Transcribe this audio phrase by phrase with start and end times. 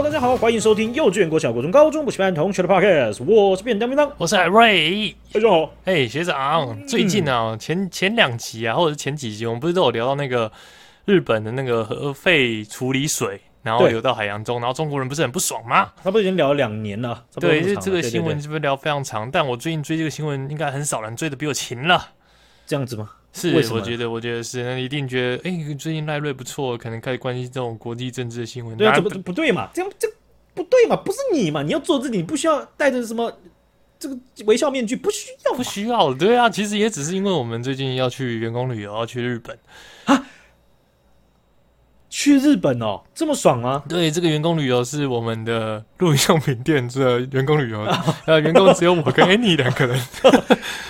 [0.00, 3.22] Hello，大家好，欢迎收听幼稚园、国小、国中、高中补习班同学的 Podcast。
[3.22, 5.14] 我是便当便当，我是海瑞。
[5.30, 10.50] 大家好，哎、欸，学长，最近啊，前前两集啊，或者是前几集，我们不是都有聊到那个
[11.04, 15.92] 日本的那个核废处理水，然后流到海洋中，然后中国人不是很不爽吗？
[16.02, 17.22] 他不是已经聊了两年了？
[17.34, 19.30] 对，这这个新闻是不是聊非常长？
[19.30, 22.12] 但我最近追这个新闻，应该很少人追的比我勤了。
[22.66, 23.10] 这样子吗？
[23.32, 28.76] 是，我觉得，我觉得是，那一定觉得，哎、欸，最近赖瑞不错，可能开始关心这种国际政治的新闻。
[28.76, 29.68] 对啊，这不不对嘛？
[29.72, 30.08] 这样这
[30.54, 30.96] 不对嘛？
[30.96, 31.62] 不是你嘛？
[31.62, 33.32] 你要做自己，你不需要戴着什么
[33.98, 36.12] 这个微笑面具，不需要，不需要。
[36.12, 39.56] 对啊，其实也只是因为我们最近要去员工旅游，要去日本
[40.06, 40.26] 啊。
[42.10, 43.84] 去日本哦，这么爽吗？
[43.88, 47.80] 对，这个员工旅游是我们的露营用品店的员工旅游，
[48.26, 49.98] 呃，员工只有我跟 Annie 两个人。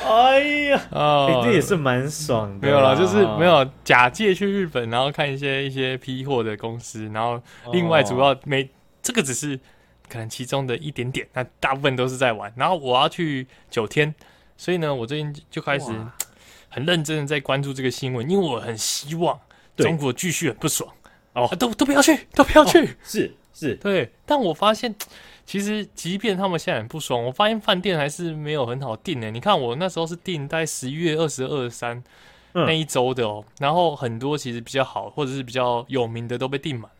[0.03, 0.41] 哎
[0.71, 2.67] 呀，哦、 欸，这也是蛮爽的。
[2.67, 7.39] 没有啦，就是没有假借去日本，然后看一些一些批货的公司，然后
[7.71, 8.69] 另外主要每、哦、
[9.03, 9.61] 这个只是
[10.09, 12.51] 可能其中的一点点，那大部分都是在玩。
[12.57, 14.15] 然后我要去九天，
[14.57, 15.93] 所以呢，我最近就开始
[16.71, 19.39] 很认真的在关注这个新闻，因为我很希望
[19.77, 20.91] 中国继续很不爽。
[21.33, 24.11] 哦，都都不要去，都不要去，哦、是是，对。
[24.27, 24.95] 但我发现，
[25.47, 29.31] 其实即便他们现在很不爽，我发现饭店还是没有很好订呢。
[29.31, 32.03] 你看我那时候是订在十一月二十二三
[32.53, 36.91] 那一周的哦、喔，然后很多其实比较好或者是比较有名的都被订满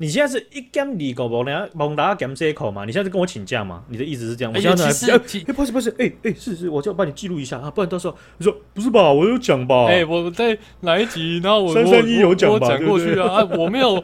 [0.00, 2.84] 你现在是一减二个不，然后蒙达减这一口嘛？
[2.84, 3.82] 你现在是跟我请假吗？
[3.88, 4.52] 你的意思是这样？
[4.52, 9.12] 哎、欸，其实，哎、欸，不是不是，哎、欸、哎、欸，是是，我就要帮你记录一下啊，不然到时候你说不是吧？
[9.12, 9.86] 我有讲吧？
[9.86, 11.40] 哎、欸，我在哪一集？
[11.42, 12.66] 然后我三三一有讲吧？
[12.66, 14.02] 我讲过去啊，啊，我没有。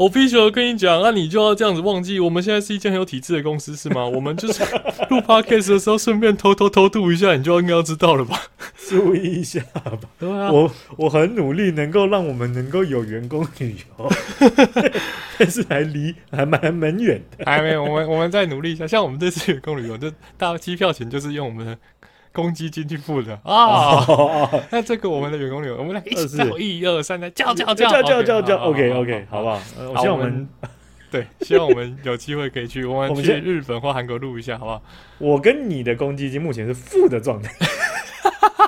[0.00, 4.02] 我必须要跟你讲，那、啊、你就要这样子忘记，我们现在是一间很有体制的公司，是吗？
[4.08, 4.64] 我们就是
[5.10, 8.40] 录 podcast 的时候，顺便偷偷偷渡一下，你就应该要知道了吧？
[8.88, 9.92] 注意一下吧。
[10.18, 14.10] 对啊，我我很努力，能够让我们能够有员工旅游，
[15.36, 17.44] 但是还离还蛮蛮远的。
[17.44, 18.86] 还没有，我们我们再努力一下。
[18.86, 21.76] 像我们这次员工旅游，就大机票钱就是用我们的。
[22.32, 24.06] 公积金去付的啊，
[24.70, 29.60] 那这个我们的员工旅游，我们来一起叫一二三，来叫叫叫叫叫叫叫，OK OK，好不好？
[29.92, 30.48] 我希望我们
[31.10, 34.82] 对，希望我们有机会可以去，我们去 日本或韩国录一下，好不好？
[35.18, 37.52] 我跟你的公积金目前是负的状态，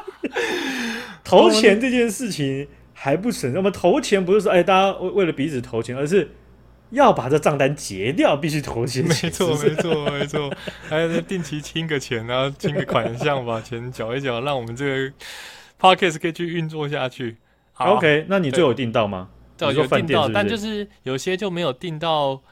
[1.22, 3.54] 投钱这件事情还不省。
[3.54, 6.30] 我们投钱不是说哎，大家为为了彼此投钱，而是。
[6.92, 9.02] 要把这账单结掉，必须投钱。
[9.04, 10.54] 没错，没错，没错。
[10.88, 15.12] 还有定期清个钱，然后清个款项，把 钱缴一缴，让我们这个
[15.80, 17.36] podcast 可以去运作下去。
[17.72, 19.30] 好，OK，那你最后有订到吗？
[19.58, 22.42] 有订到，但就是有些就没有订到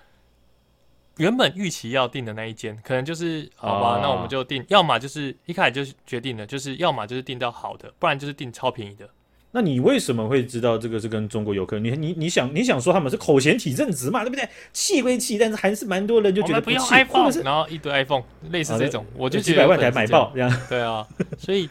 [1.16, 9.10] 原本预期要订的那一间，可能就是好吧，那我们就订，要么就是一开始就决定了，就是要么就是订到好的，不然就是订超便宜的。
[9.52, 11.78] 那你为什么会知道这个是跟中国游客？
[11.78, 14.48] 你你你想你想说他们是口嫌体正直嘛，对不对？
[14.72, 20.56] 气归气，但是还是蛮多人就觉得不，不要 iPhone，然后一堆 iPhone，类似这种，我就几百万台买爆这样。
[20.68, 21.06] 对啊，
[21.38, 21.68] 所以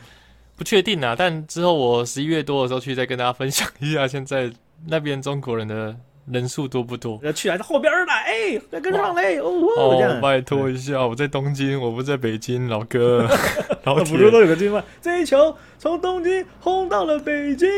[0.55, 1.15] 不确定啊。
[1.17, 4.51] 但之后我十一月多的时候去再跟大家分享一下，现在
[4.87, 5.95] 那边中国人的。
[6.31, 7.19] 人数多不多？
[7.23, 13.27] 要去还是后边呢诶再跟上来哦拜托一下我在东京我不在北京老哥
[13.83, 14.05] 老铁。
[14.05, 17.69] 辅助都有个计划追求从东京轰到了北京。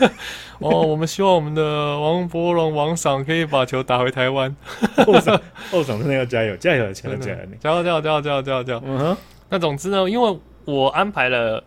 [0.60, 4.54] 哦我们希望我们的王博龙王嗓可以把球打回台湾。
[4.96, 5.40] 后嗓
[5.70, 8.82] 后嗓 真的要加油加油加油加油加油加油加油加油加油。
[8.84, 9.16] 嗯哼。
[9.48, 11.64] 那总之呢因为我安排了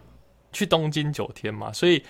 [0.51, 2.01] 去东京九天嘛所以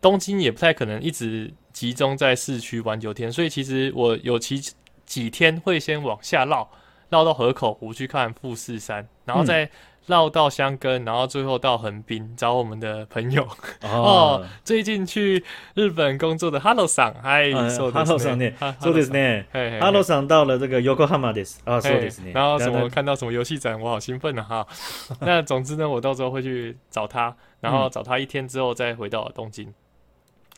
[0.00, 4.61] 东京也不太可能一直集中在市区玩九天，所以其实我有其
[5.05, 6.69] 几天会先往下绕，
[7.09, 9.69] 绕到河口湖去看富士山，然后再
[10.07, 13.43] 绕到箱根，然后最后到横滨找我们的朋友。
[13.81, 15.43] 哦，哦，最近去
[15.75, 18.51] 日本工作的哈喽桑，嗨，哈喽桑呢？
[18.81, 19.45] そうですね。
[19.79, 21.57] 哈喽桑到了这个 Yokohama です。
[21.63, 22.33] 啊，そうですね。
[22.33, 24.43] 然后什么看到什么游戏展，我好兴奋啊！
[24.43, 24.67] 哈，
[25.21, 29.73] 那总之呢，我到时候会去找他，然后找他一天之后再回到东京。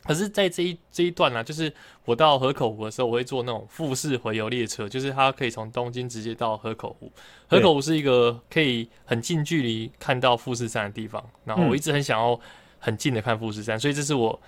[0.03, 1.71] 可是，在这一这一段呢、啊，就是
[2.05, 7.11] 我到河口湖的时候，我会坐那种富士回游列车，就是它可以从东京直接到河口湖。
[7.47, 12.39] 河口湖是一个可以很近距离看到富士山的地方，然后我一直很想要
[12.79, 14.39] 很近的看富士山，所以这是我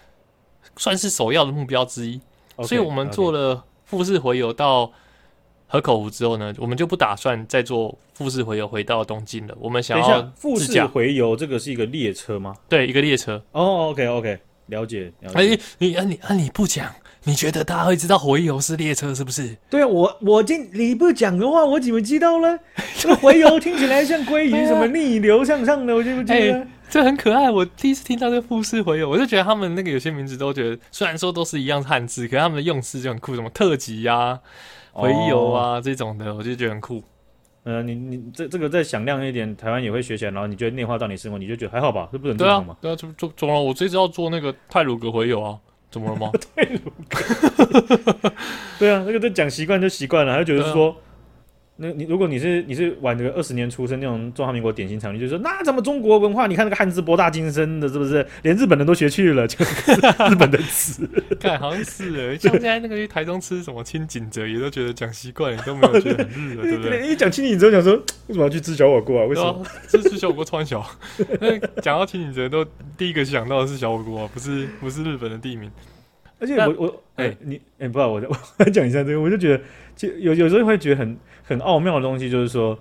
[0.77, 2.19] 算是首要的目标之一。
[2.63, 4.91] 所以我们做了富士回游到
[5.67, 9.55] 河口湖之后呢，我们就不打算再坐富士回游回到东京了。
[9.59, 12.55] 我们想要富士回游，这个是一个列车吗？
[12.67, 13.44] 对，一个列车。
[13.51, 14.39] 哦，OK，OK。
[14.68, 15.36] 了解，了解。
[15.36, 16.89] 哎、欸，你啊，你啊，你不讲，
[17.24, 19.56] 你觉得大家会知道回游是列车是不是？
[19.69, 22.60] 对啊，我我今你不讲的话，我怎么知道呢？
[22.98, 26.68] 这个回游听起来像鲑鱼什么逆流向上的，我记不记得？
[26.89, 27.50] 这很可爱。
[27.50, 34.39] 我第一次听到这个富士回游，我就觉得他们那个有些名字都觉得，虽然说都是一样汉字，可是他们的用词就很酷，什么特级啊、
[34.92, 37.04] 回游啊、哦、这种的，我就觉得很酷。
[37.63, 42.10] 呃，你你这这个再响亮一点，台湾也会学起来，然后你觉得内化到你生活，你就觉得还好吧？
[42.12, 42.75] 这不很正常吗？
[42.81, 45.57] 对啊，对啊，做做了，我这次要做那个泰鲁格回游啊，
[45.89, 46.30] 怎么了吗？
[46.56, 48.31] 泰鲁格，
[48.80, 50.95] 对啊，那个都讲习惯就习惯了，他就觉得说。
[51.75, 56.45] 那你如果你是你是晚个二十年出生那种中华民国典型场，你就说那怎么中国文化？
[56.45, 58.23] 你看那个汉字博大精深的，是不是？
[58.43, 59.57] 连日本人都学去了，就
[60.29, 61.09] 日本的词。
[61.39, 67.05] 看好像是诶，像现在那个去台中吃什么清景泽，也都觉得讲习惯了，都没有觉得很日了，对不对？
[67.09, 67.93] 一讲清景泽，讲说
[68.27, 69.25] 为什么要去吃小火锅啊？
[69.25, 69.65] 为什么？
[69.89, 70.85] 吃吃小火锅穿小。
[71.41, 72.63] 那讲到清景泽，都
[72.95, 75.71] 第一个想到的是小火锅，啊不是不是日本的地名。
[76.39, 79.63] 而且我我哎、欸、你哎、欸、不知道我我来讲一下这个，我就觉得
[79.95, 82.77] 就有有时候会觉得很很奥妙的东西，就是说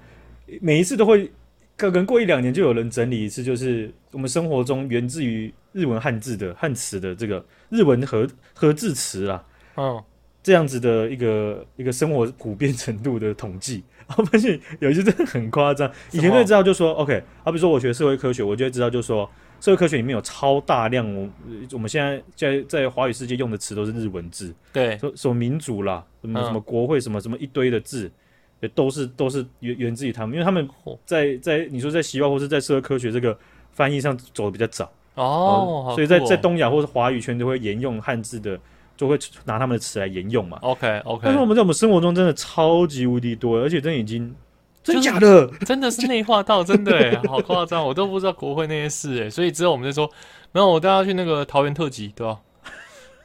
[0.60, 1.30] 每一次都会
[1.76, 9.44] 可能过一两年就有人整理一次，就是我们生活中源自于日文汉字的汉词的这个日文和和字词啦，
[9.74, 10.04] 哦，
[10.42, 13.82] 这样子的一个一个生活普遍程度的统计，
[14.16, 15.90] 我发现有一些真的很夸张。
[16.10, 19.30] 以前就知道就说 OK，好比如说我学社会科学，我就会知道就说。
[19.62, 21.28] 社会科学里面有超大量，我
[21.70, 28.10] 我们现在在在华语世界用的词都是日文字，对，说什么民主啦，什么什么国会，什么什么一堆的字，
[28.58, 30.68] 也都是都是源源自于他们，因为他们
[31.06, 33.38] 在在你说在西方或是在社会科学这个
[33.70, 34.90] 翻译上走的比较早。
[35.14, 38.58] 哦，所以在在东亚或者华语圈都会沿用汉字的，
[38.96, 40.58] 就会拿他们的词来沿用嘛。
[40.62, 44.34] OK OK，但是我们在我们生活中真的超级无敌多，而且真的已经。
[44.82, 50.10] 真假的，真的是内化到真的 哎，好夸张，我都不知道国会那些事哎，所以之后我们就说，
[50.50, 52.40] 没有，我带他去那个桃园特辑，对吧？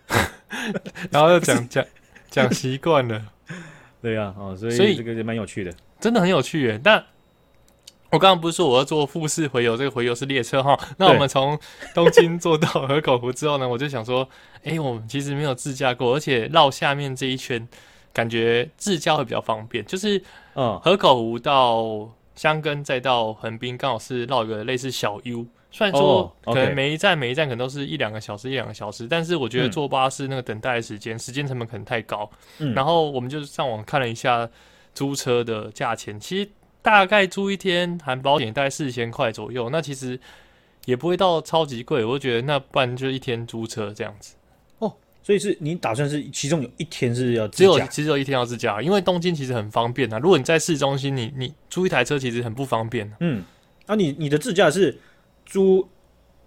[1.11, 1.83] 然后又讲讲
[2.29, 3.21] 讲习惯了，
[4.01, 6.79] 对呀，哦，所以所以这个也蛮有趣的，真的很有趣哎。
[6.83, 7.03] 但
[8.11, 11.59] 我刚刚不是说我要坐富士回游，这个回游是列车哈，那我们从
[11.93, 14.29] 东京坐到河口湖之后呢，我就想说，
[14.63, 17.67] 哎，我们其实没有自驾过，而且绕下面这一圈。
[18.17, 20.19] 感觉自驾会比较方便，就是，
[20.55, 25.45] 嗯，河口湖到箱根再到横滨，刚好是绕一个类似小 U。
[25.69, 32.27] 虽然说可能每一站每一站可能都是一两个小时一两个小时，但是我觉得坐巴士那个等待的时间，嗯、时间成本可能太高。
[32.57, 34.49] 嗯，然后我们就上网看了一下
[34.95, 36.49] 租车的价钱，其实
[36.81, 40.19] 大概租一天含保险大概四千块左右，那其实
[40.85, 42.03] 也不会到超级贵。
[42.03, 44.33] 我就觉得那不然就一天租车这样子。
[45.27, 47.57] 所以是你打算是其中有一天是要自驾？
[47.57, 50.17] 只有其实有一天要自驾，因为东京其实很方便啊。
[50.19, 53.11] 如果你在市中心，你你租一台车其实很不方便。
[53.19, 53.43] 嗯，
[53.87, 54.97] 那、啊、你你的自驾是
[55.45, 55.85] 租，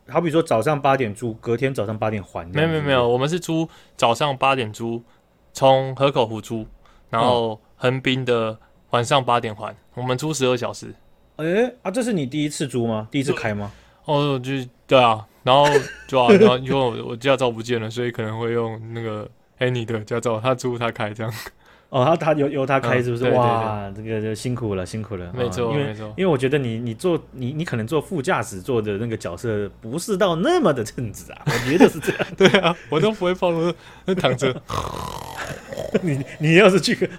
[0.09, 2.51] 好比说早上八点租，隔天早上八点还？
[2.55, 3.69] 没有没有没有，我们是租
[3.99, 5.05] 早上八点租，
[5.53, 6.67] 从河口湖租，
[7.11, 8.59] 然后横滨的
[8.93, 9.77] 晚上八点还。
[9.93, 10.95] 我们租十二小时。
[11.37, 13.07] 哎、欸、啊，这是你第一次租吗？
[13.11, 13.71] 第一次开吗？
[14.07, 14.53] 哦，就
[14.87, 15.27] 对啊。
[15.43, 15.67] 然后
[16.07, 19.29] 就啊，然后因为我我驾照不见了，所以可能会用那个
[19.59, 21.33] Annie 的驾照，他租他开这样。
[21.91, 23.25] 哦，他他由由他开是不是？
[23.25, 25.33] 嗯、哇，这个就辛苦了，辛苦了。
[25.37, 32.27] 没错，因为没错，因为我觉得你你坐你你可能坐副驾驶座的那个角色不是到那么的称职啊，我觉得是这样。
[32.39, 34.55] 对啊，我都不会放那那躺着。
[36.01, 37.11] 你你要是去，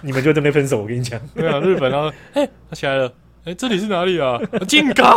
[0.00, 0.80] 你们就这边分手。
[0.80, 3.12] 我跟你讲，对啊，日本然后哎，他起来了，
[3.44, 4.40] 哎，这里是哪里啊？
[4.66, 5.14] 静冈。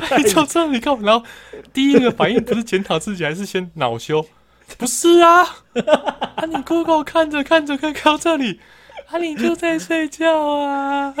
[0.18, 1.24] 你就这里看，然后
[1.72, 4.24] 第一个反应不是检讨自己，还是先恼羞？
[4.76, 5.42] 不是啊，
[6.36, 8.60] 啊你 Google 看着看着看到这里，
[9.10, 11.14] 啊你就在睡觉啊？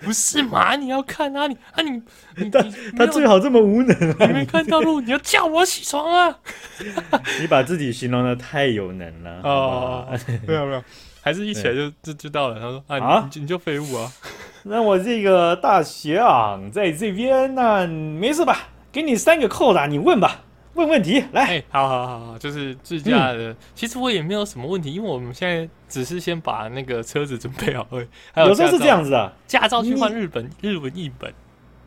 [0.00, 0.76] 不是嘛？
[0.76, 2.02] 你要看啊你啊你
[2.36, 2.64] 你他
[2.96, 4.26] 他最好这么无能啊！
[4.26, 6.38] 你没看到路，你要叫我起床啊！
[7.40, 10.84] 你把自己形容的太有能了哦，没有没有，
[11.24, 12.60] 还是一起来就就就到了。
[12.60, 14.12] 他说啊你你就废物啊！
[14.64, 18.68] 那我这个大学啊在这边那，没事吧？
[18.92, 20.42] 给你三个扣打，你问吧，
[20.74, 21.46] 问问题来。
[21.46, 23.56] 欸、好好好好，就是自驾的、嗯。
[23.74, 28.06] 其实我也没有什么问题，因为我们现在只是先把那个车子准备好而已。
[28.32, 31.32] 还有，有时候是这样子的，驾照去换日本日文译本。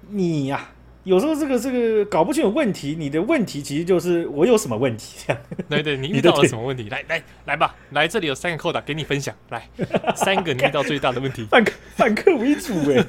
[0.09, 0.76] 你呀、啊。
[1.07, 5.41] 有时候这个这个搞不清楚问题，你的问题其实就是我有什么问题这样。
[5.69, 6.89] 对对，你 遇到了什么问题？
[6.89, 9.33] 来来来吧，来这里有三个扣打给你分享。
[9.49, 9.65] 来，
[10.17, 11.45] 三个你遇到最大的问题。
[11.49, 13.05] 反客反客为主哎。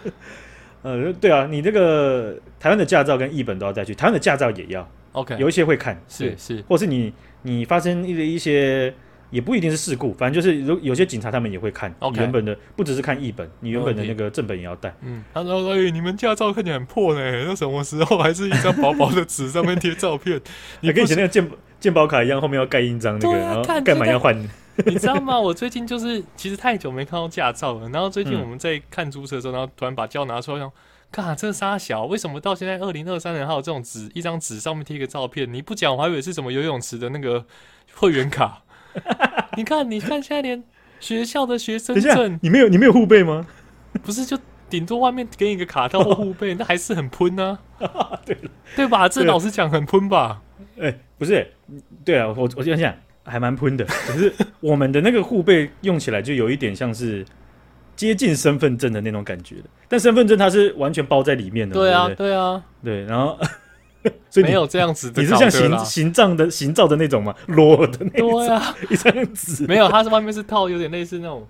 [0.80, 4.88] 呃，对啊，你这个台湾的驾照跟译本都要带去，台湾的驾照也要。
[5.12, 8.94] OK，有一些会看，是是，或是你你发生一一些。
[9.30, 14.94] 也不一定是事故，反正就是有有些警察他们也会看.原本的不只是看译本，你原本的那个正本也要带。
[15.02, 20.40] 嗯，他说：“哎，你们驾照看起来很破呢，那什么时候还是一张薄薄的纸上面贴照片？
[20.80, 24.36] 你跟以前那个鉴鉴宝卡一样，后面要盖印章那个，啊、然后盖满要换。
[24.86, 25.38] 你知道吗？
[25.38, 30.70] 我最近就是其实太久没看到驾照了，然后最近我们在看租车的时候，然后突然把胶拿出来，想，
[31.10, 35.52] 看这沙小，为什么到现在二零二三年还有这种纸一张纸上面贴一个照片？
[35.52, 37.44] 你不讲，我还以为是什么游泳池的那个
[37.94, 38.62] 会员卡。
[39.56, 40.62] 你看，你看，现在连
[41.00, 43.46] 学校的学生证，你没有你没有护背吗？
[44.02, 44.38] 不是，就
[44.68, 48.18] 顶多外面给你一个卡套或护背， 那还是很喷呢、啊。
[48.26, 48.36] 对
[48.76, 49.08] 对吧？
[49.08, 50.42] 这老实讲很喷吧？
[50.78, 51.46] 哎、欸，不是，
[52.04, 52.94] 对啊，我我想想。
[53.24, 57.22] 还蛮喷的，可是我们的那个护背用起来就有一点像是
[57.94, 61.74] 接近身份证的那种感觉，但身份证它是完全包在里面的。
[61.74, 63.04] 对啊，对，对，对啊，对。
[63.04, 63.38] 然后
[64.30, 67.34] 所以没有这样子的，你是像形形状的形状的那种吗？
[67.46, 68.30] 裸的那种？
[68.38, 71.46] 对啊， 一张纸没有，它是外面是套，有点类似那种。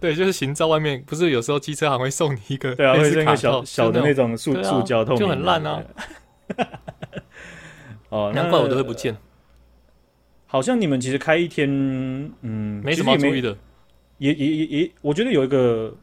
[0.00, 5.82] 对，就是形状外面不是有时候机车行会送你一个，对啊，会送一个小小的那种塑塑胶透明，就很烂啊。
[8.08, 9.16] 哦，难怪我都会不见。
[10.46, 11.68] 好像你们其实开一天，
[12.40, 13.56] 嗯，没什么注意的，
[14.18, 15.94] 也也也也，我觉得有一个，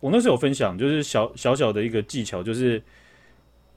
[0.00, 2.82] 我那时候有分享，就是小小小的一个技巧，就是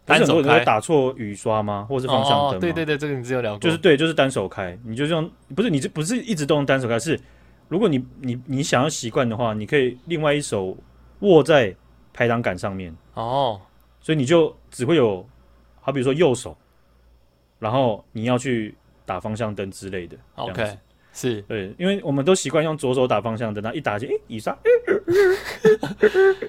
[0.06, 1.86] 单手开打错雨刷吗？
[1.90, 2.58] 或是方向灯？
[2.58, 7.20] 哦，对对对，这个你只有聊过，就是对，就是单手开，你就用，不是你这不是一直都用单手开，是
[7.68, 10.78] 如果你你你想要习惯的话，你可以另外一手
[11.20, 11.76] 握在
[12.14, 13.60] 排挡杆上面哦，
[14.00, 15.28] 所以你就只会有，
[15.82, 16.56] 好比如说右手，
[17.60, 18.76] 然后你要去。
[19.08, 20.76] 打方向灯之类的，OK，
[21.18, 24.54] 是对，因为我们都习惯用左手打方向灯，然后一打就哎，雨刷，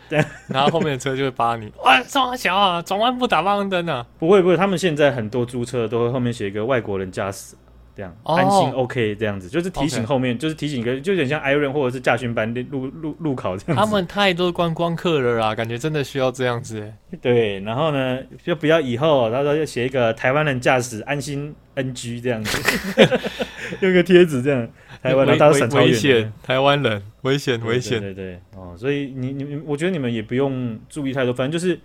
[0.08, 4.04] 对，然后后面的车就会扒你，哇，这么小啊，转弯不打方向灯啊？
[4.18, 7.54] 不会不会，他们现在很多租车都会后面写一个外国人驾驶。
[7.96, 13.84] 这样安心 OK，这样子就是提醒后面，就是提醒一个，就有点像 Iron 或者是驾训班路路路考这样子。
[13.84, 16.92] 他们太多观光客了啦，感觉真的需要这样子。
[17.22, 22.78] 对，然后呢，就不要以后他说要写一个台湾人驾驶安心 NG 这样子，
[23.80, 24.68] 用个贴纸这样，
[25.02, 31.80] 台湾人他是危险，台湾人危险危险，对对哦，所以你你我觉得你们也不用注意太多，反正就是。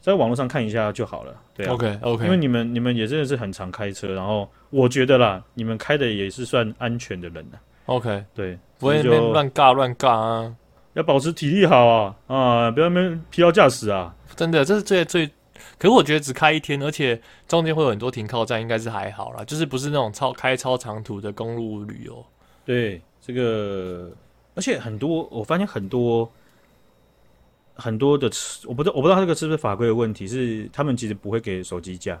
[0.00, 10.54] 在网络上看一下就好了，对啊，OK OK，因为你们你们也真的是很常开车，然后我觉得啦，你们开的也是算安全的人了，OK，对，不会那边乱尬乱尬啊，
[10.94, 15.26] 要保持体力好啊啊，不要那边疲劳驾驶啊，真的，这是最最，
[15.78, 22.24] 可是我觉得只开一天，而且中间会有很多停靠站，应该是还好啦，就是不是那种超开超长途的公路旅游，
[22.64, 24.10] 对，这个，
[24.54, 26.30] 而且很多我发现很多。
[27.78, 32.20] 很多的车，我不知道，我不知道这个是不是法规的问题，是他们其实不会给手机架。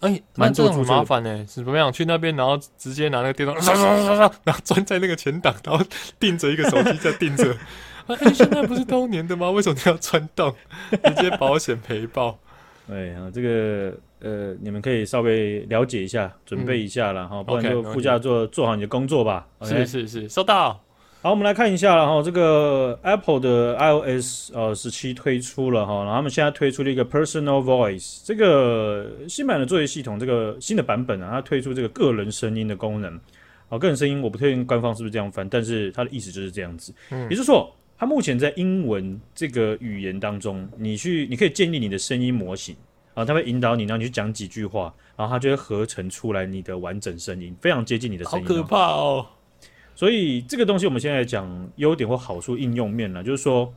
[0.00, 3.54] 哎、欸，蛮这种很麻烦呢、欸，是怎么样去那边，然后直接拿那个电动，
[4.44, 5.84] 然后钻在那个前挡，然后
[6.18, 7.56] 钉着一个手机架钉着。
[8.08, 9.48] 哎、欸，现在不是都粘的吗？
[9.52, 10.52] 为什么你要钻洞？
[10.90, 12.36] 直接保险赔爆。
[12.88, 19.46] 对啊，这个呃，你们可以稍微了解一下，准备一下了哈，嗯、不然就副驾座做好你的工作吧。
[19.60, 19.86] Okay.
[19.86, 20.82] 是是是，收到。
[21.22, 33.20] 好，我们来看一下，然后这个 Apple 的 iOS 呃十七推出了哈，然后他们现在推出了一个 Personal Voice 这个新版的作业系统，这个新的版本啊，它推出这个个人声音的功能。
[33.68, 36.92] 好，个人声音我不确定官方是不是这样翻，但是它的意思就是这样子。
[37.10, 42.74] 嗯，也就是说，它目前在英文这个语言当中，你去你可以建立你的声音模型，
[43.14, 48.44] 然后它会引导你，让你去讲几句话，然后它就会合成出来你的完整声音，非常接近你的声音。
[48.44, 49.24] 好可怕哦！
[50.02, 53.72] 所以这个东西我们现在讲优点或好处应用面呢，就是说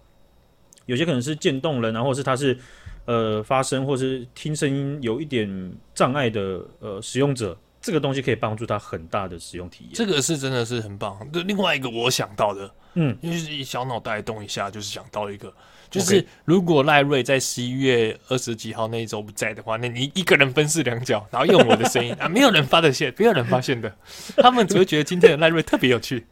[0.87, 2.57] 有些可能是渐冻人然后是他是
[3.05, 9.93] 呃发声或是听声音有一点障碍的呃使用者，这个东西可以帮助他很大的使用体验。
[9.93, 11.15] 这个是真的是很棒。
[11.31, 15.53] 对，另外一个我想到的，嗯，因为小脑袋动一下，就是想到一个。
[15.99, 23.93] 就是如果赖瑞在十一月二十几号那一周不在的话，那你一个人分饰两角，然后用我的声音啊， 没有人发的现，没有人发现的，
[24.37, 26.25] 他们只会觉得今天的赖瑞特别有趣，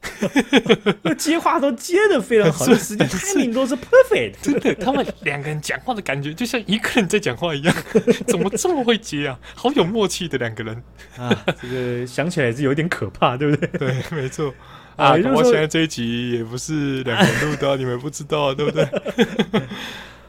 [1.17, 7.75] 接话都接的非常好，时间 timing 都是 perfect，真的，他们两个人讲话的感觉就像一个人在讲话一样，
[8.27, 9.39] 怎么这么会接啊？
[9.55, 10.83] 好有默契的两个人
[11.17, 13.67] 啊，这个想起来是有点可怕，对不对？
[13.79, 14.53] 对，没错。
[14.95, 15.11] 啊！
[15.11, 18.87] 我现在这一集也不是两个人录的，你们不知道，对不对？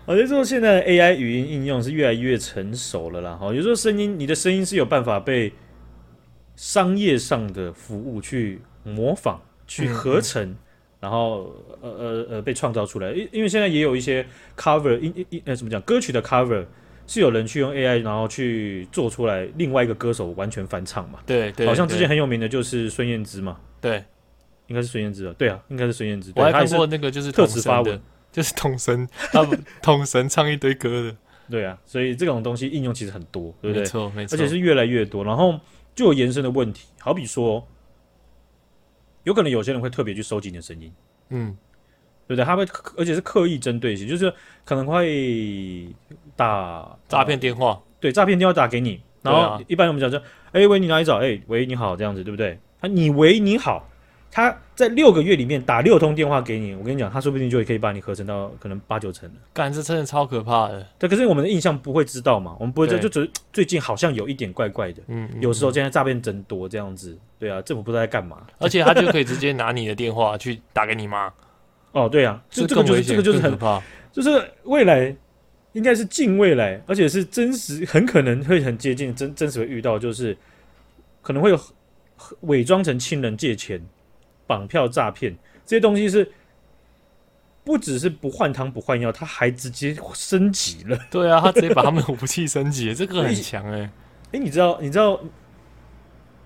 [0.06, 3.35] 我觉得说现在 AI 语音应用是越来越成熟了啦。
[3.35, 5.52] 哈，有时候声音，你的声音是有办法被
[6.56, 10.56] 商业上的服务去模仿、去合成，嗯嗯
[11.00, 13.12] 然后呃呃呃被创造出来。
[13.12, 15.80] 因因为现在也有一些 cover，音音呃怎么讲？
[15.83, 16.64] 歌曲的 cover
[17.06, 21.18] 是有人去用 AI 然后去做出来，另外一个歌手完全翻唱嘛？
[21.26, 23.59] 对对，好像之前很有名的就是孙燕姿嘛？
[23.80, 24.04] 对。
[24.66, 26.33] 应该是孙燕姿啊，对啊，应该是孙燕姿。
[26.37, 28.00] 我还看过那个就是特此发文，
[28.33, 29.47] 就是统神，他
[29.83, 31.16] 统神唱一堆歌的。
[31.50, 33.83] 对啊，所以这种东西应用其实很多，对不对？
[33.83, 35.23] 没错，没错，而且是越来越多。
[35.23, 35.61] 然后
[35.94, 37.62] 就有延伸的问题，好比说，
[39.25, 40.90] 有可能有些人会特别去收集你的声音，
[41.28, 41.54] 嗯，
[42.26, 42.44] 对不对？
[42.47, 42.66] 他会，
[42.97, 44.33] 而且是刻意针对性，就是
[44.64, 45.87] 可能会
[46.35, 50.18] 打诈骗电话，对，诈骗电话打给你，然后一般我们讲说，
[50.52, 51.18] 哎、啊，喂，你哪里找？
[51.18, 52.59] 哎，喂，你好，这样子，对不对？
[52.80, 53.87] 啊你喂，你好。
[54.34, 59.34] 他在六个月里面打六通电话给你，我跟你讲，他说不定就可以把你合成到可能八九成了。
[59.52, 60.84] 干，这真的超可怕的。
[60.98, 65.00] 对，可是我们的印象不会知道嘛，我们不会知道，就觉得最近好像有一点怪怪的。
[65.06, 67.16] 嗯，有时候现在诈骗真多这样子。
[67.38, 68.44] 对啊，政府不知道在干嘛。
[68.58, 71.32] 而且他就可以直接拿你的电话去打给你妈。
[71.92, 75.14] 哦，对啊，就这个就是这个就是很可怕，就是未来
[75.74, 80.36] 应该是近未来，而且是真实，很可能会很接近真真实会遇到，就是
[81.22, 81.60] 可能会有
[82.40, 83.80] 伪装成亲人借钱。
[84.46, 85.34] 绑票诈骗
[85.64, 86.30] 这些东西是
[87.64, 90.98] 不只是不换汤不换药，他还直接升级了。
[91.10, 93.90] 对啊，他直接把他们的武器升级了， 这个很强哎、欸。
[94.32, 94.78] 哎，你知道？
[94.80, 95.18] 你知道？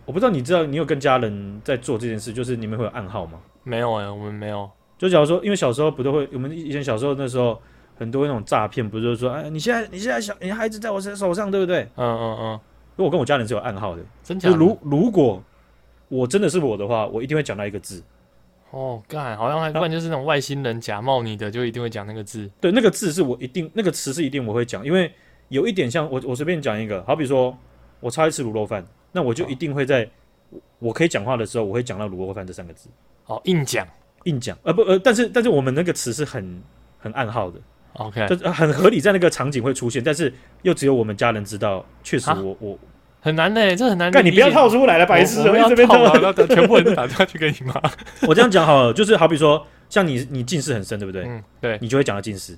[0.05, 0.62] 我不知道，你知道？
[0.64, 3.40] 你有跟家人在做这件事，就是你们会有暗号吗？
[3.64, 4.71] 没有哎、欸，我们没有。
[4.97, 7.61] 就假如说，因为小时候不都会，我们以前小时候那时候
[7.97, 11.83] 很多那种诈骗，不是就是说，哎，你现在你现在小你孩子在我手上，对不对？
[11.97, 12.61] 嗯嗯嗯。
[12.97, 14.57] 因为我跟我家人是有暗号的，真假的？
[14.57, 15.43] 如如果。
[16.09, 18.03] 我真的是我的话，我一定会讲到一个字。
[18.71, 22.50] 哦，干，好像还不然就是那种外星人假冒你的，就一定会讲那个字。
[22.61, 25.11] 对，那个字是我一定，那个词是一定我会讲，因为
[25.49, 27.57] 有一点像我，我随便讲一个，好比说
[28.00, 30.05] 我超爱吃卤肉饭，那我就一定会在、
[30.50, 32.91] 哦、我可以讲话的时候，我会讲到卤肉饭这三个字。
[33.25, 33.88] 哦，硬讲，
[34.25, 36.62] 硬讲，呃不呃，但是但是我们那个词是很
[36.99, 37.59] 很暗号的
[37.95, 42.79] ，OK，就很合理，在那个场景会出现，但是又只有我们家人知道，确实我我。
[43.21, 44.11] 很难呢、欸，这很难。
[44.13, 45.41] 但，你不要套出来了，白痴！
[45.49, 47.75] 我要这边套，全部人都打电话去给你妈。
[48.29, 51.25] 我这样讲好了，就是好比说，像你，你近视很深，对不对？
[51.25, 51.79] 嗯，对。
[51.81, 52.57] 你就会讲到近视，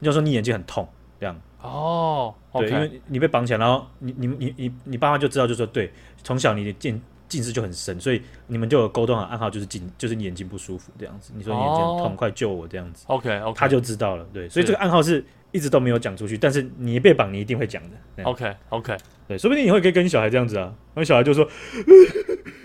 [0.00, 0.88] 你就说你眼睛很痛，
[1.18, 1.36] 这样。
[1.62, 5.92] 哦，对，因为你被绑起来，然后你、你、你、你、你爸妈就知道，就说对，
[6.24, 11.32] 从小你的近近视就很深，所以你们就有沟通好暗号，就是近，就是你眼睛不舒服这样子。
[11.36, 13.04] 你说你眼睛很痛，快救我这样子。
[13.06, 14.26] OK，OK，他就知道了。
[14.32, 18.22] 对，所以这个暗号是一直都没有讲出去，但是你被绑，你一定会讲的。
[18.24, 18.96] OK，OK。
[19.26, 21.48] 对，说不定你会可以跟你小孩这样子啊，然后小孩就说：“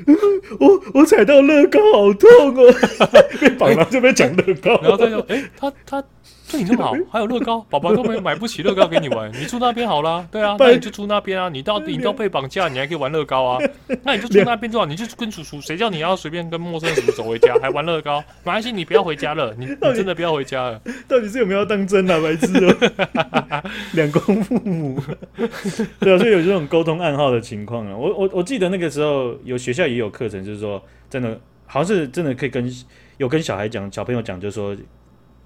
[0.59, 2.73] 我我踩到乐高，好痛哦！”
[3.39, 6.03] 被绑了就被讲乐高，然后他就哎，他他
[6.51, 13.59] 对你这么好，还有乐高， 宝宝都没买不起乐高给你玩，你住那边好了， 对啊，那你就住那边啊，你到底你都被绑架，你还可以玩乐高啊，
[14.03, 18.19] 那你就住那边就好，你就跟叔叔，谁叫你要随便跟陌生人叔叔走回家，还玩乐高？
[18.43, 24.99] 没关系，你不要回家了，你 你真的不要回家了，到底是有没有要当真啊，白痴哦，两公父母，
[25.99, 32.71] 对啊，所以有这种沟通暗号的情况啊，我我我记得那个时候有学校也有课程，就是说真的好像是真的可以跟
[33.17, 34.75] 有跟小孩讲，小朋友讲，就是说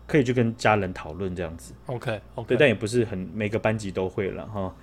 [0.09, 1.73] 可以去跟家人讨论这样子。
[1.85, 4.75] OK，OK，、但也不是很每个班级都会了哈。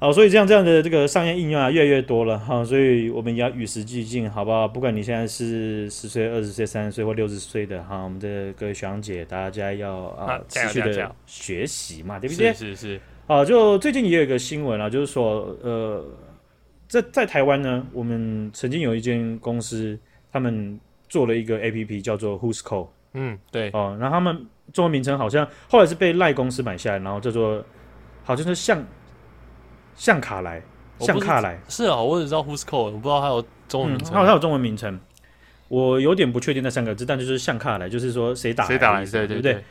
[0.00, 4.66] 好，所以这样这样的这个商业应用啊，越来越多了哈，所以我们也要与时俱进，好不好？
[4.66, 12.52] 不管你现在是十岁、二十岁、三十岁或六十岁的哈，我们的各位学长姐，大家要啊持续的学习嘛，对不对？
[12.52, 13.00] 是是是。
[13.26, 16.04] 啊，就最近也有一个新闻啊，就是说，呃，
[16.88, 19.98] 在在台湾呢，我们曾经有一间公司，
[20.30, 22.88] 他们做了一个 APP 叫做 Who's Call。
[23.14, 23.70] 嗯，对。
[23.70, 27.64] 哦、呃，然后他们中文名称好像后来是被赖公司买下来，然后叫做
[28.24, 28.84] 好像是像
[29.96, 30.62] 像卡莱，
[31.00, 31.58] 像卡莱。
[31.68, 34.12] 是啊，我只知道 Who's Call，我不知道它有中文名称。
[34.12, 35.00] 它好像有中文名称，
[35.68, 39.62] 我有点不确定那三个字，但就是像卡莱，就是说谁打谁打来，对对对。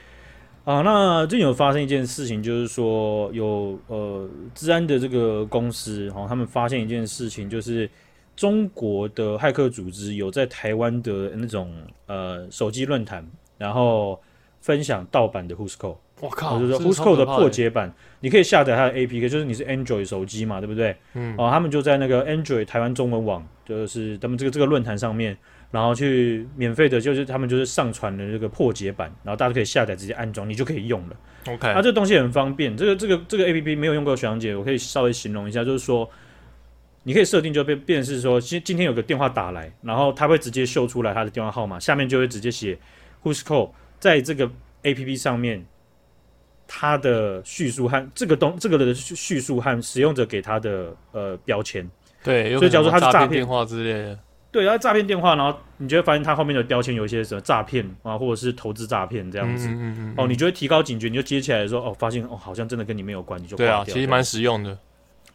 [0.64, 7.90] 啊，那最近有发生一件事情，就是说有呃，治安的这个公司，然、哦，他们发现一件事情，就是
[8.36, 11.74] 中国的骇客组织有在台湾的那种
[12.08, 13.26] 呃手机论坛，
[13.58, 14.22] 然后
[14.62, 15.98] 分享盗版的 Whoscall。
[16.22, 20.96] 我靠，就是说 Whoscall 的破解版，你可以下载它的 APK，就是你是 Android 手机嘛，对不对？
[21.14, 21.36] 嗯。
[21.38, 25.38] 哦，他们就在那个 Android 台湾中文网，就是他们这个这个论坛上面。
[25.72, 31.16] 然后去免费的，就是他们就是上传的这个破解版，然后大家可以下载直接安装，你就可以用了。
[31.48, 32.78] OK，那、啊、这个东西很方便。
[32.78, 36.08] 这个这个这个 APP 没有用过的学长姐，我可以稍微形容一下，就是说，
[37.04, 42.78] 你可以设定就变变是说，今今天有个电话打来，然后他会直接秀出来他的电话号码，下面就会直接写
[43.24, 44.50] Who's Call，在这个
[44.84, 45.66] APP 上面，
[46.68, 51.90] 它的叙述和这个东这个的叙述和使用者给他的呃标签。
[52.24, 54.20] 对，所以假如说他是诈骗电话之类的。
[54.50, 59.68] 对，然后诈骗电话，然后你就会发现它后面的标签有一些什么诈骗啊，或者是投资诈骗这样子。
[59.68, 63.58] 嗯嗯嗯嗯哦，你就会提高警觉，你就接起来说，哦，发现哦，好像真的跟你没有关，你就。
[63.58, 64.78] 对啊，其实蛮实用的。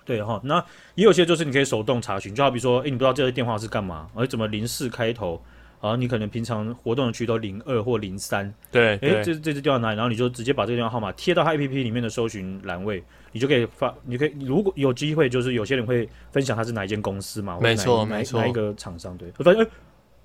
[0.08, 0.56] 对哈，那
[0.94, 5.40] 也有些就是你可以手动查询，就好比说，哎，你不知道这个电话是干嘛，而怎么零四开头。
[5.80, 9.96] 啊，你可能平常活动的区都零二或零三，对，哎，这这支电话哪里？
[9.96, 19.70] 然后你就直接把这个电话号码贴到它 APP 里面的搜寻栏位，你就可以发，你可以如果有机会，就是有些人会分享它是哪一间公司嘛，没错没错，哪一个厂商，对，我发现诶，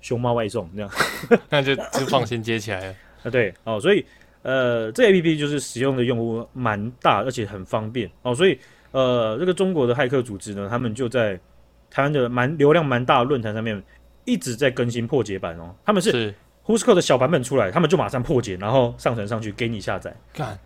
[0.00, 0.90] 熊猫外送这样，
[1.48, 3.30] 那就就放心接起来了 啊。
[3.30, 4.04] 对哦，所以
[4.42, 8.34] 呃，这 A P P 就是使用的用户蛮大，而且很方便哦。
[8.34, 8.58] 所以
[8.94, 11.38] 呃，这个中国的骇客组织呢，他们就在
[11.90, 13.82] 台湾的蛮流量蛮大的论坛上面
[14.24, 15.74] 一直在更新破解版哦。
[15.84, 16.32] 他们是
[16.64, 20.14] Whoscall 的小版本出来，他们就马上破解，然后上传上去给你下载。
[20.32, 20.56] 干。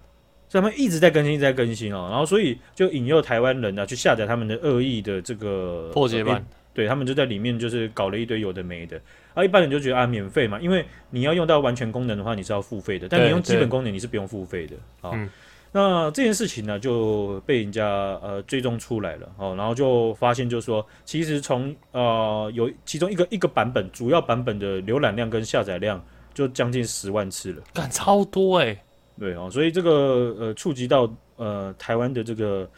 [0.51, 8.99] 所以他们一直在更新，一直在更新哦，然后所以就引诱台湾人呢去下载他们的恶意的这个破解版，欸、对他们就在里面就是搞了一堆有的没的，
[9.35, 15.11] 而一般人就觉得啊免费嘛，因为你要用到完全功能的话你是要付费的，但你用基本功能你是不用付费的啊。
[15.13, 15.29] 嗯、
[15.71, 17.87] 那这件事情呢就被人家
[18.23, 26.03] 呃追踪出来了哦，然后就发现就是说，其实从呃有其中一个一个版本主要版本的浏览量跟下载量
[26.33, 28.83] 就将近十万次了，干超多哎、欸。
[29.19, 29.91] 对哦，所以这个
[30.39, 32.71] 呃触及到呃台湾的这个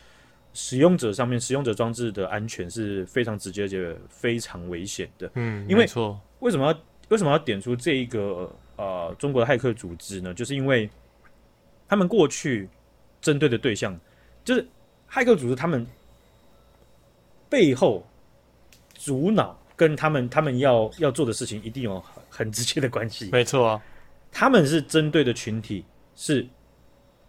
[0.54, 5.30] 使用者上面，使用者装置的安全是非常直接且非常危险的。
[5.34, 6.18] 嗯，因为错。
[6.38, 10.32] 为什么要为什么要点出这一个呃中国的骇客组织呢？
[10.32, 10.88] 就是因为
[11.86, 12.66] 他们过去
[13.20, 13.98] 针对的对象，
[14.44, 14.66] 就是
[15.10, 15.86] 骇客组织，他们
[17.48, 18.06] 背后
[18.94, 23.30] 主脑跟他们他们要要做的事情一定有很直接的关系。
[23.32, 23.82] 没错啊，
[24.30, 25.84] 他们是针对的群体。
[26.16, 26.46] 是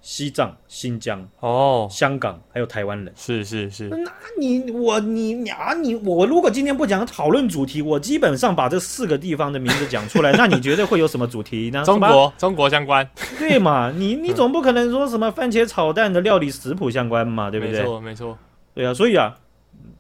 [0.02, 3.14] 西藏、新疆、哦，香港，还有台湾人。
[3.16, 3.88] 是是是。
[3.90, 3.98] 那
[4.40, 11.84] 你我你啊你我如果今天不讲讨论主题，我基本上把这四个地方的名字讲出来， 那你觉得会有什么主题呢？
[11.86, 13.92] 中国中国相关，对嘛？
[13.96, 17.52] 你你总不可能说什么番茄炒蛋的料理食谱相关嘛？
[17.52, 17.80] 对不对？
[17.80, 18.38] 没错没错。
[18.74, 19.38] 对啊，所以啊，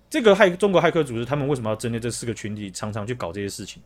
[0.09, 3.83] 这个骇中国骇客组织，他们为什么要针对这四个群体，常常去搞这些事情？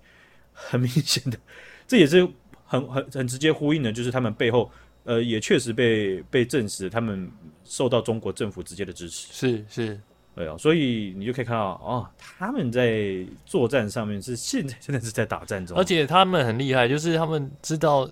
[0.54, 1.38] 很明显的，
[1.86, 2.26] 这也是
[2.66, 4.72] 很很很直接呼应的，就是他们背后。
[5.06, 7.32] 呃，也确实被被证实，他们
[7.64, 9.32] 受到中国政府直接的支持。
[9.32, 10.02] 是是，
[10.36, 18.10] 对啊，所以你就可以看到，哦，他们在作战上面是现在真的是在打战中，而且他们很厉害，就是他们知道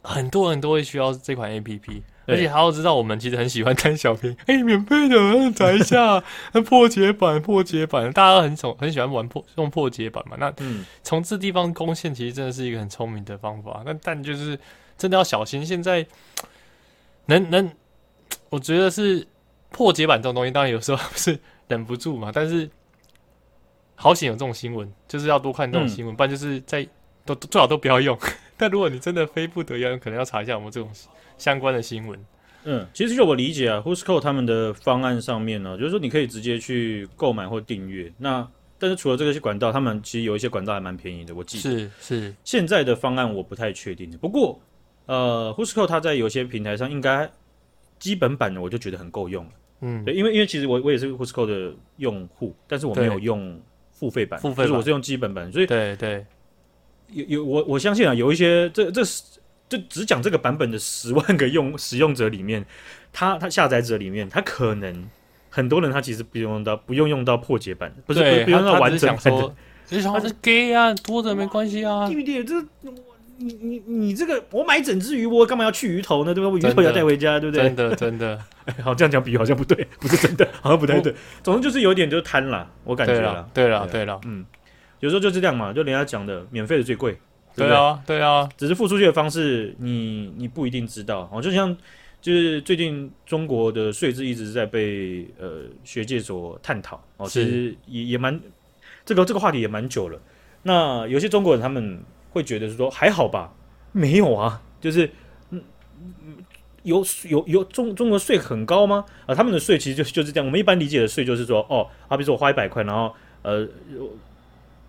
[0.00, 10.38] 很多人都会需要这款 APP，而且还要知道我们其实很喜欢贪小便宜，哎、欸，免费的，载一下， 那破解版，破解版，大家都很宠，很喜欢玩破用破解版嘛。
[10.40, 13.82] 那嗯，从这地方攻陷，其实真的是一个很聪明的方法。
[13.84, 14.58] 那但就是。
[15.02, 15.66] 真的要小心。
[15.66, 16.06] 现在
[17.26, 17.72] 能能，
[18.50, 19.26] 我觉得是
[19.70, 21.36] 破解版这种东西，当然有时候是
[21.66, 22.30] 忍不住嘛。
[22.32, 22.70] 但是
[23.96, 26.86] 好险有这种新闻，就是要多看这种新闻，嗯、不然就是在
[27.24, 28.16] 都最好都不要用。
[28.56, 30.88] 但如果你真的非不得已，可能要查一下我们这种
[31.36, 32.24] 相关的新闻。
[32.62, 38.12] 嗯，其实就我理解啊，Whoscall 他们的方案上面呢，就是说你可以直接去购买或订阅。
[38.18, 41.34] 那但是除了这个些管道，他们其实有一些管道还蛮便宜的。
[41.34, 44.60] 我记得是是现在的方案我不太确定，不过。
[45.06, 47.30] 呃，Whoscall 它在有些平台上应该
[47.98, 53.60] 基本版的我就觉得很够用了，嗯，对，因为因为其实我我也是 Whoscall 的用户，但是我没有用
[53.90, 54.66] 付费版，付费版。
[54.66, 56.24] 就是我是用基本版，所以对对，
[57.08, 59.02] 有有我我相信啊，有一些这这
[59.68, 62.64] 这只讲这个版本的十万个用 使用者里面，
[63.12, 65.08] 他他下载者里面，他可能
[65.50, 69.54] 很多人他其实不用用到不用用到破解版，不是不用到完整版的，
[69.86, 72.44] 只是想说是 gay 啊，多的没关系啊，对不对？
[72.44, 72.54] 这。
[73.42, 76.32] 你你你这个，我买整只鱼，我干嘛要去鱼头呢？
[76.32, 76.48] 对吧？
[76.48, 77.64] 我鱼头要带回家，对不对？
[77.64, 78.38] 真的真的，
[78.82, 81.14] 好，这样讲比喻好像不对，不是真的，好像不太对。
[81.42, 83.48] 总之就是有点就是贪了，我感觉了。
[83.52, 84.44] 对了对了，嗯，
[85.00, 87.18] 有时候就是这样嘛，就人家讲的，免费的最贵。
[87.54, 91.28] 对啊对啊，只是付出去的方式，你你不一定知道。
[91.32, 91.76] 哦，就像
[92.20, 98.40] 就是最近中国的税制一直在被呃学界所探讨哦，其实也也蛮
[99.04, 100.18] 这个这个话题也蛮久了。
[100.62, 102.00] 那有些中国人他们。
[102.32, 103.52] 会觉得是说还好吧，
[103.92, 105.08] 没有啊，就是
[105.50, 105.62] 嗯
[106.82, 109.04] 有有有中中国税很高吗？
[109.26, 110.46] 啊，他们的税其实就就是这样。
[110.46, 113.68] 我们一般理解的税就是说，哦，啊，比如说我花一百块，然后呃，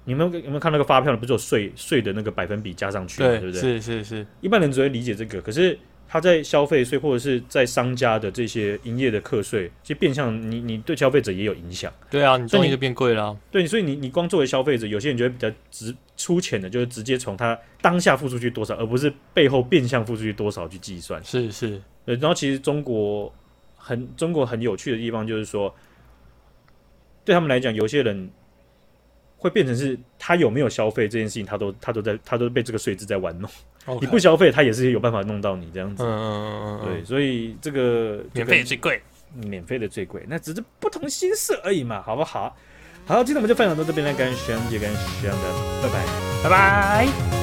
[0.05, 1.15] 你们有没有看那个发票？
[1.17, 3.61] 不是有税税的那个百分比加上去，对，对不对？
[3.61, 5.77] 是是是，一般人只会理解这个，可是。
[6.07, 11.91] 他在消费税或者是在商家的这些营业的课税，其实变相你你对消费者也有影响。
[12.09, 13.37] 对啊，你东西就变贵了啊。
[13.49, 21.23] 对，所以你你光作为消费者，有些人觉得比较直粗浅的，就是直接从他当下付出去多少，而不是背后变相付出去多少去计算。
[21.25, 22.15] 是是，对。
[22.17, 23.33] 然后其实中国
[23.75, 25.73] 很中国很有趣的地方就是说，
[27.25, 28.29] 对他们来讲，有些人
[29.37, 33.49] 会变成是他有没有消费这件事情，他都他都在他都被这个税制在玩弄。
[33.99, 36.03] 你不消费，他也是有办法弄到你这样子。
[36.03, 39.01] 嗯嗯嗯对，所以这个免费最贵，
[39.33, 42.55] 免费的最贵，那只是不同心思而已嘛，好不好？
[43.05, 45.43] 好，今天我们就分享到这边了，感谢徐阳姐，感谢徐阳的，
[45.81, 46.05] 拜拜，
[46.43, 47.42] 拜拜。